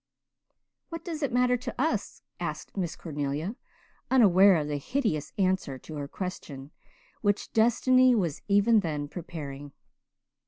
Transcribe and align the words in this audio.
"What 0.89 1.05
does 1.05 1.21
it 1.21 1.31
matter 1.31 1.57
to 1.57 1.75
us?" 1.79 2.23
asked 2.39 2.75
Miss 2.75 2.95
Cornelia, 2.95 3.55
unaware 4.09 4.55
of 4.55 4.67
the 4.67 4.77
hideous 4.77 5.31
answer 5.37 5.77
to 5.77 5.93
her 5.97 6.07
question 6.07 6.71
which 7.21 7.53
destiny 7.53 8.15
was 8.15 8.41
even 8.47 8.79
then 8.79 9.07
preparing. 9.07 9.73